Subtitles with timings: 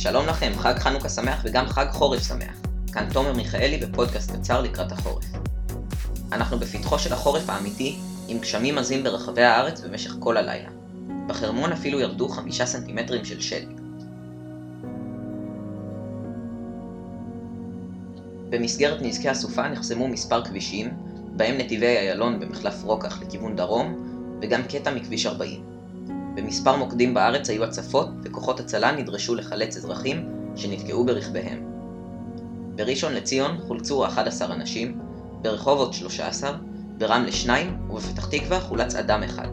[0.00, 2.60] שלום לכם, חג חנוכה שמח וגם חג חורף שמח.
[2.92, 5.24] כאן תומר מיכאלי בפודקאסט קצר לקראת החורף.
[6.32, 7.96] אנחנו בפתחו של החורף האמיתי,
[8.28, 10.68] עם גשמים עזים ברחבי הארץ במשך כל הלילה.
[11.26, 13.68] בחרמון אפילו ירדו חמישה סנטימטרים של שלג.
[18.50, 20.90] במסגרת נזקי הסופה נחסמו מספר כבישים,
[21.36, 24.08] בהם נתיבי איילון במחלף רוקח לכיוון דרום,
[24.42, 25.77] וגם קטע מכביש 40.
[26.38, 31.62] במספר מוקדים בארץ היו הצפות, וכוחות הצלה נדרשו לחלץ אזרחים שנתקעו ברכביהם.
[32.74, 34.98] בראשון לציון חולצו 11 אנשים,
[35.42, 36.56] ברחובות 13,
[36.98, 39.48] ברמלה 2 ובפתח תקווה חולץ אדם אחד.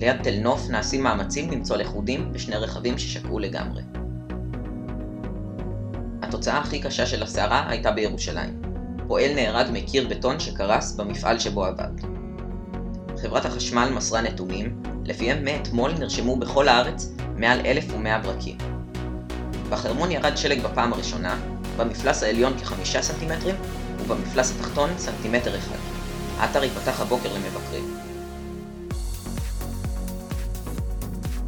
[0.00, 3.82] ליד תל נוף נעשים מאמצים למצוא לכודים בשני רכבים ששקעו לגמרי.
[6.22, 8.62] התוצאה הכי קשה של הסערה הייתה בירושלים.
[9.08, 11.90] פועל נהרג מקיר בטון שקרס במפעל שבו עבד.
[13.22, 18.58] חברת החשמל מסרה נתונים, לפיהם מאתמול נרשמו בכל הארץ מעל 1,100 ברקים.
[19.70, 21.40] בחרמון ירד שלג בפעם הראשונה,
[21.76, 23.54] במפלס העליון כחמישה סנטימטרים,
[24.00, 25.76] ובמפלס התחתון סנטימטר אחד.
[26.38, 27.96] האתר ייפתח הבוקר למבקרים.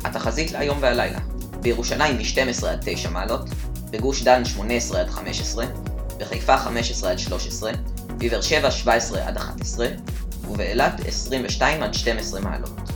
[0.05, 1.19] התחזית להיום והלילה
[1.61, 3.49] בירושלים מ-12 עד 9 מעלות,
[3.91, 5.65] בגוש דן 18 עד 15,
[6.19, 7.73] בחיפה 15 עד 13,
[8.19, 9.87] בבאר שבע 17 עד 11,
[10.49, 12.90] ובאילת 22 עד 12 מעלות.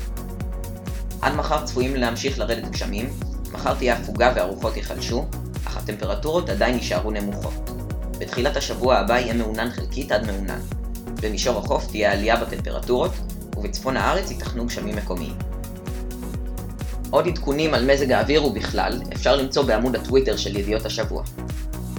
[1.25, 3.09] עד מחר צפויים להמשיך לרדת גשמים,
[3.53, 5.25] מחר תהיה הפוגה והרוחות ייחלשו,
[5.67, 7.71] אך הטמפרטורות עדיין יישארו נמוכות.
[8.19, 10.61] בתחילת השבוע הבא יהיה מעונן חלקית עד מעונן.
[11.23, 13.11] במישור החוף תהיה עלייה בטמפרטורות,
[13.57, 15.33] ובצפון הארץ ייתכנו גשמים מקומיים.
[17.11, 21.23] עוד עדכונים על מזג האוויר ובכלל אפשר למצוא בעמוד הטוויטר של ידיעות השבוע.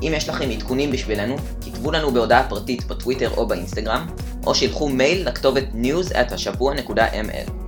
[0.04, 4.08] אם יש לכם עדכונים בשבילנו, כתבו לנו בהודעה פרטית בטוויטר או באינסטגרם,
[4.46, 7.65] או שילחו מייל לכתובת news@השבוע.ml.